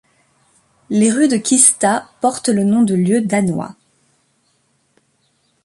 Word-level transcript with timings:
Les 0.89 1.11
rues 1.11 1.27
de 1.27 1.37
Kista 1.37 2.09
portent 2.21 2.49
le 2.49 2.63
nom 2.63 2.81
de 2.81 2.95
lieux 2.95 3.21
danois. 3.21 3.75